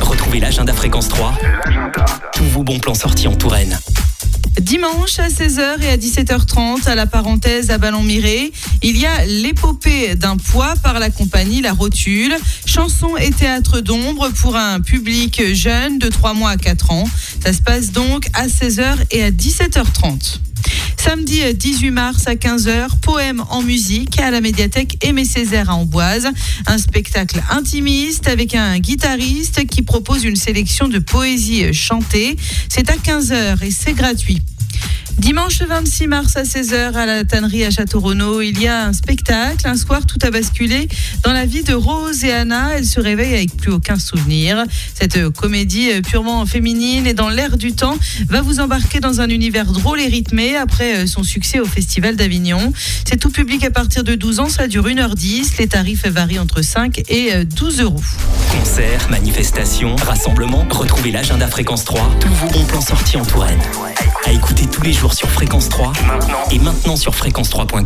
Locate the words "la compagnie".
10.98-11.60